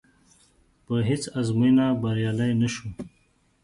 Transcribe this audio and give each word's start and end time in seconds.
په 0.85 0.95
هېڅ 1.09 1.23
ازموینه 1.39 1.85
بریالی 2.01 2.51
نه 2.61 2.67
شو. 2.73 2.87